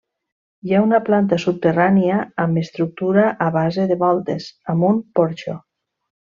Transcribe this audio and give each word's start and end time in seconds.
Hi 0.67 0.71
ha 0.75 0.79
una 0.85 0.99
planta 1.09 1.37
subterrània 1.43 2.17
amb 2.45 2.61
estructura 2.63 3.27
a 3.49 3.51
base 3.59 3.87
de 3.93 3.99
voltes, 4.07 4.49
amb 4.75 4.89
un 4.89 4.99
porxo. 5.21 5.57